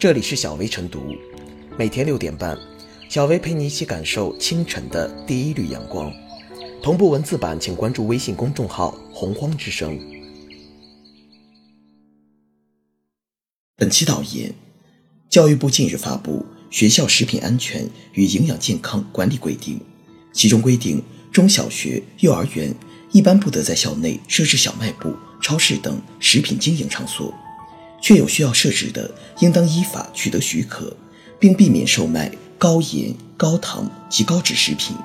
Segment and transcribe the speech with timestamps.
[0.00, 1.14] 这里是小薇晨读，
[1.78, 2.58] 每天六点半，
[3.10, 6.10] 小薇陪你一起感受清晨的第一缕阳光。
[6.82, 10.00] 同步文字版，请关注微信公众号“洪荒之声”。
[13.76, 14.54] 本期导言：
[15.28, 19.78] 教育部近日发布《学校食品安全与营养健康管理规定》，
[20.32, 22.74] 其中规定，中小学、幼儿园
[23.12, 27.34] 一般不得在校内设置小卖部、超市等食品经营场所。
[28.00, 29.10] 确有需要设置的，
[29.40, 30.96] 应当依法取得许可，
[31.38, 34.96] 并避免售卖高盐、高糖及高脂食品。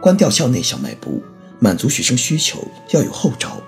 [0.00, 1.22] 关掉校内小卖部，
[1.58, 3.60] 满足学生需求要有后招。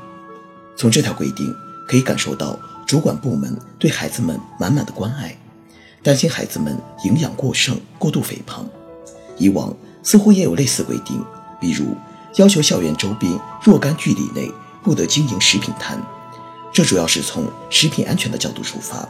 [0.74, 1.54] 从这条规定
[1.86, 5.36] 可以感受到，主管部门对孩子们满满的关爱，
[6.02, 8.66] 担心孩子们营养过剩、过度肥胖。
[9.42, 9.74] 以往
[10.04, 11.20] 似乎也有类似规定，
[11.60, 11.96] 比如
[12.36, 14.48] 要求校园周边若干距离内
[14.84, 16.00] 不得经营食品摊。
[16.72, 19.06] 这主要是从食品安全的角度出发，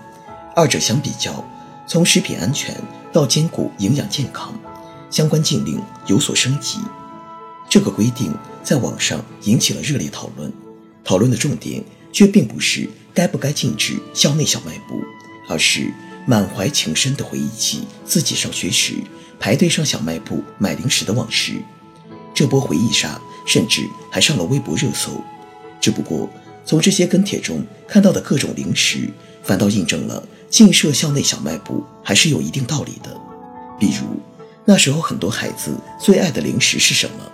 [0.57, 1.45] 二者相比较，
[1.87, 2.75] 从食品安全
[3.13, 4.53] 到兼顾营养健康，
[5.11, 6.79] 相关禁令有所升级。
[7.69, 10.51] 这个规定在网上引起了热烈讨论，
[11.05, 15.01] 讨论的重点却并不是该不该禁止校内小卖部，
[15.49, 15.93] 而是
[16.27, 18.95] 满怀情深地回忆起自己上学时。
[19.41, 21.55] 排队上小卖部买零食的往事，
[22.33, 25.21] 这波回忆杀甚至还上了微博热搜。
[25.81, 26.31] 只不过，
[26.65, 29.11] 从这些跟帖中看到的各种零食，
[29.43, 33.21] 反倒印证了禁设校内小卖部还是有一定道理的。
[33.81, 34.21] 比如，
[34.65, 37.33] 那时候很多孩子最爱的零食是什么？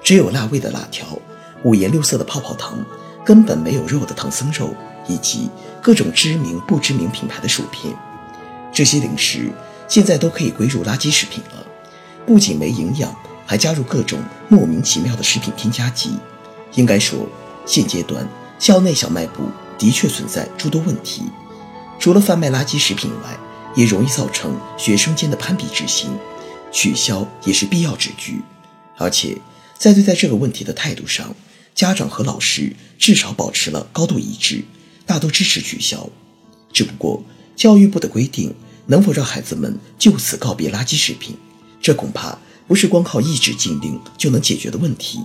[0.00, 1.18] 只有辣味的辣条，
[1.64, 2.78] 五颜六色的泡泡糖，
[3.24, 4.72] 根本没有肉的唐僧肉，
[5.08, 5.48] 以及
[5.82, 7.92] 各种知名不知名品牌的薯片。
[8.72, 9.50] 这些零食。
[9.88, 11.66] 现在都可以归入垃圾食品了，
[12.26, 16.16] 不仅没营养，还加入各种莫名其妙的食品添加剂。
[16.74, 17.28] 应该说，
[17.66, 18.26] 现阶段
[18.58, 21.24] 校内小卖部的确存在诸多问题，
[21.98, 23.38] 除了贩卖垃圾食品外，
[23.76, 26.08] 也容易造成学生间的攀比之心，
[26.72, 28.40] 取消也是必要之举。
[28.96, 29.36] 而且
[29.76, 31.34] 在对待这个问题的态度上，
[31.74, 34.64] 家长和老师至少保持了高度一致，
[35.04, 36.08] 大都支持取消。
[36.72, 37.22] 只不过
[37.56, 38.54] 教育部的规定。
[38.86, 41.36] 能否让孩子们就此告别垃圾食品？
[41.80, 42.36] 这恐怕
[42.66, 45.20] 不是光靠一纸禁令就能解决的问题。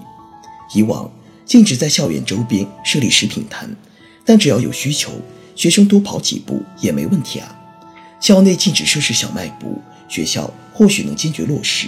[0.76, 1.12] 以往
[1.44, 3.76] 禁止在校园周边设立食品摊，
[4.24, 5.12] 但只要有需求，
[5.56, 7.56] 学生多跑几步也没问题啊。
[8.20, 11.88] 校内禁止设置小卖部，学校或许能坚决落实，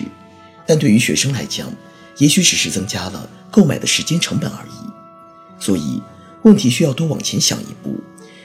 [0.66, 1.72] 但对于学生来讲，
[2.18, 5.64] 也许只是增加了购买的时间成本而已。
[5.64, 6.02] 所以，
[6.42, 7.96] 问题需要多往前想一步。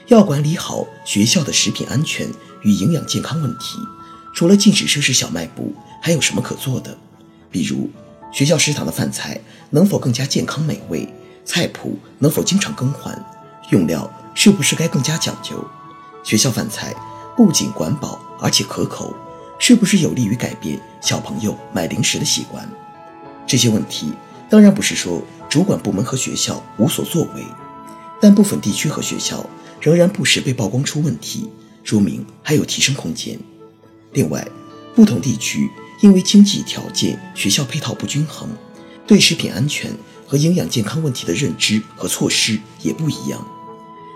[0.09, 2.29] 要管理好学校的食品安全
[2.63, 3.79] 与营养健康问题，
[4.35, 5.73] 除了禁止设置小卖部，
[6.03, 6.97] 还有什么可做的？
[7.51, 7.89] 比如，
[8.31, 11.09] 学校食堂的饭菜能否更加健康美味？
[11.47, 13.19] 菜谱能否经常更换？
[13.71, 15.65] 用料是不是该更加讲究？
[16.23, 16.95] 学校饭菜
[17.35, 19.15] 不仅管饱，而且可口，
[19.59, 22.69] 是不是有利于改变小朋友买零食的习惯？
[23.47, 24.13] 这些问题
[24.51, 27.43] 当然不是说主管部门和学校无所作为，
[28.21, 29.45] 但部分地区和学校。
[29.85, 31.47] 仍然不时被曝光出问题，
[31.83, 33.39] 说明还有提升空间。
[34.15, 34.43] 另外，
[34.95, 35.69] 不同地区
[36.01, 38.49] 因为经济条件、学校配套不均衡，
[39.07, 39.93] 对食品安全
[40.27, 43.47] 和营养健康问题的认知和措施也不一样，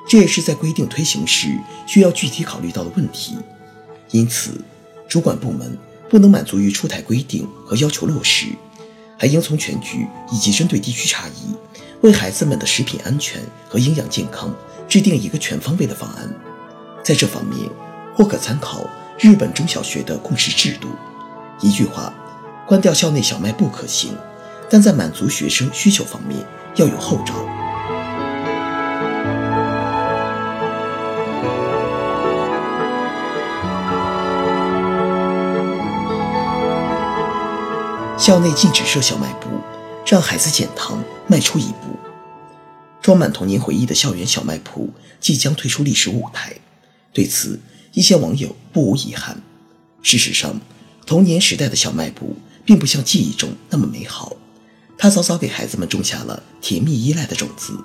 [0.09, 1.49] 这也是在规定推行时
[1.87, 3.37] 需要具体考虑到的问题。
[4.11, 4.53] 因此，
[5.06, 5.77] 主管部门
[6.09, 8.47] 不能满足于出台规定和要求落实，
[9.19, 11.55] 还应从全局以及针对地区差异，
[12.00, 14.56] 为孩子们的食品安全和营养健康。
[14.88, 16.34] 制定一个全方位的方案，
[17.03, 17.69] 在这方面
[18.15, 18.88] 或可参考
[19.19, 20.88] 日本中小学的共识制度。
[21.60, 22.12] 一句话，
[22.66, 24.16] 关掉校内小卖部可行，
[24.71, 26.43] 但在满足学生需求方面
[26.76, 27.34] 要有后招。
[38.16, 39.49] 校内禁止设小卖部，
[40.06, 41.88] 让孩子减糖迈出一步。
[43.08, 46.55] 装满童年回忆的校园小卖铺即将退出历史舞台，
[47.10, 47.58] 对此，
[47.94, 49.40] 一些网友不无遗憾。
[50.02, 50.60] 事实上，
[51.06, 54.37] 童年时代的小卖部并不像记忆中那么美好，
[54.99, 57.82] 它早早给孩子们种下了甜蜜依赖的种子。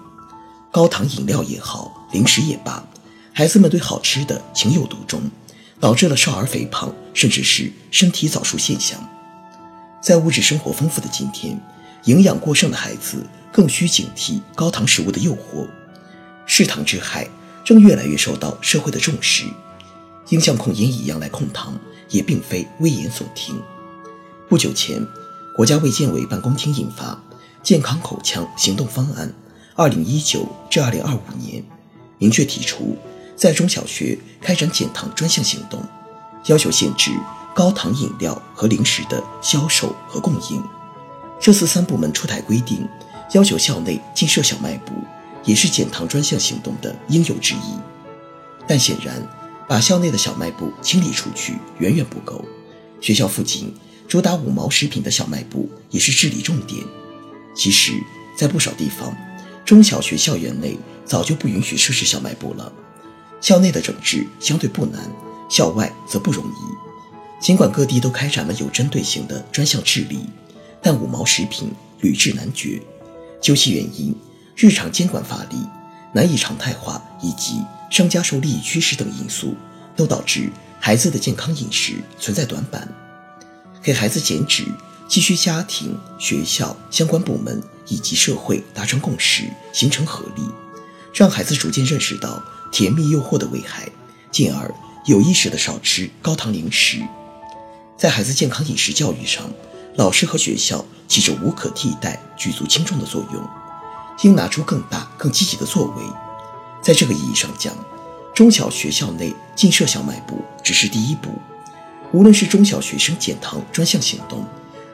[0.74, 2.86] 高糖饮料也好，零食也罢，
[3.32, 5.22] 孩子们对好吃的情有独钟，
[5.80, 9.00] 导致了少儿肥胖，甚至是身体早熟现象。
[10.02, 11.58] 在物质生活丰富的今天，
[12.04, 13.26] 营养过剩的孩子。
[13.54, 15.68] 更需警惕高糖食物的诱惑，
[16.48, 17.30] 嗜糖之害
[17.64, 19.46] 正越来越受到社会的重视。
[20.30, 21.78] 应像控烟一样来控糖，
[22.10, 23.62] 也并非危言耸听。
[24.50, 25.06] 不久前，
[25.56, 27.12] 国家卫健委办公厅印发
[27.62, 29.32] 《健康口腔行动方案
[29.76, 31.62] （二零一九至二零二五年）》，
[32.18, 32.98] 明确提出，
[33.36, 35.84] 在中小学开展减糖专项行动，
[36.48, 37.12] 要求限制
[37.54, 40.64] 高糖饮料和零食的销售和供应。
[41.40, 42.88] 这次三部门出台规定，
[43.34, 44.94] 要求校内禁设小卖部，
[45.44, 47.78] 也是减糖专项行动的应有之义。
[48.68, 49.22] 但显然，
[49.68, 52.44] 把校内的小卖部清理出去远远不够，
[53.02, 53.74] 学校附近。
[54.08, 56.84] 主打五毛食品的小卖部也是治理重点。
[57.56, 57.94] 其实，
[58.38, 59.16] 在不少地方，
[59.66, 62.72] 中小学校园内早就不允许设置小卖部了。
[63.42, 65.10] 校内的整治相对不难，
[65.50, 67.42] 校外则不容易。
[67.44, 70.20] 尽管各地都开展了有针对性的专项治理，
[70.82, 71.72] 但五毛食品
[72.02, 72.80] 屡治难绝。
[73.44, 74.16] 究其原因，
[74.56, 75.58] 日常监管乏力、
[76.14, 77.62] 难以常态化以及
[77.92, 79.54] 商家受利益驱使等因素，
[79.98, 80.50] 都导致
[80.80, 82.88] 孩子的健康饮食存在短板。
[83.82, 84.64] 给孩子减脂，
[85.10, 89.44] 急需家庭、学校相关部门以及社会达成共识，
[89.74, 90.42] 形成合力，
[91.14, 92.42] 让孩子逐渐认识到
[92.72, 93.90] 甜蜜诱惑的危害，
[94.32, 94.74] 进而
[95.06, 97.00] 有意识地少吃高糖零食。
[97.98, 99.52] 在孩子健康饮食教育上，
[99.96, 103.50] 老师和学校起着无可替代、举足轻重的作用，
[104.24, 106.04] 应拿出更大、更积极的作为。
[106.82, 107.74] 在这个意义上讲，
[108.34, 111.30] 中小学校内禁设小卖部只是第一步。
[112.12, 114.46] 无论是中小学生减糖专项行动，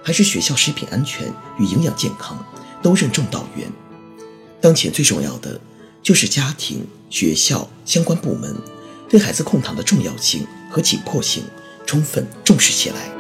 [0.03, 2.37] 还是学校食品安全与营养健康，
[2.81, 3.69] 都任重道远。
[4.61, 5.59] 当前最重要的
[6.03, 8.55] 就是家庭、学校相关部门
[9.09, 11.43] 对孩子控糖的重要性和紧迫性
[11.85, 13.19] 充分重视起来。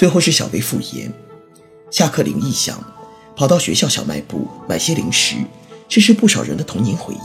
[0.00, 1.12] 最后是小薇复言，
[1.90, 2.82] 下课铃一响。
[3.36, 5.36] 跑到学校小卖部买些零食，
[5.90, 7.18] 这是不少人的童年回忆。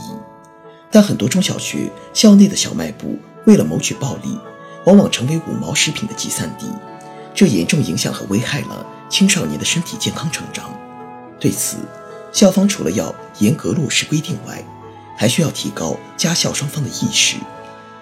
[0.90, 4.38] 但很多中小学校内的小卖部为了谋取暴利，
[4.84, 6.66] 往往成为五毛食品的集散地，
[7.34, 10.70] 这严重影响和危害了青少年的身体健康成长。
[11.40, 11.78] 对此，
[12.30, 14.62] 校方除了要严格落实规定外，
[15.16, 17.36] 还需要提高家校双方的意识，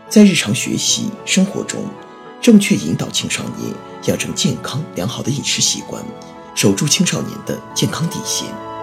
[0.08, 1.84] 在日常学习生活中，
[2.44, 3.72] 正确引导青少年
[4.04, 6.04] 养成健康良好的饮食习惯。
[6.54, 8.73] 守住青少年的健康底线。